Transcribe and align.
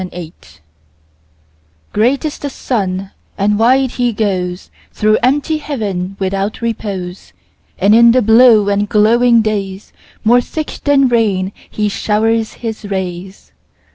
4. 0.01 0.09
Summer 0.09 0.21
Sun 0.23 0.61
GREAT 1.93 2.25
is 2.25 2.37
the 2.39 2.49
sun, 2.49 3.11
and 3.37 3.59
wide 3.59 3.91
he 3.91 4.11
goesThrough 4.11 5.17
empty 5.21 5.59
heaven 5.59 6.15
without 6.17 6.59
repose; 6.59 7.33
And 7.77 7.93
in 7.93 8.11
the 8.11 8.23
blue 8.23 8.67
and 8.67 8.89
glowing 8.89 9.43
daysMore 9.43 10.43
thick 10.43 10.79
than 10.85 11.07
rain 11.07 11.51
he 11.69 11.87
showers 11.87 12.53
his 12.53 12.83
rays. 12.85 13.51